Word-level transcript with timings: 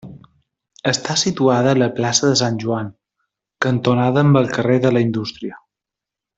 Està 0.91 1.17
situada 1.23 1.73
a 1.75 1.79
la 1.81 1.89
plaça 1.99 2.25
de 2.31 2.39
Sant 2.41 2.57
Joan, 2.65 2.91
cantonada 3.67 4.27
amb 4.27 4.43
el 4.43 4.51
carrer 4.59 4.83
de 4.87 4.97
la 4.97 5.07
Indústria. 5.11 5.65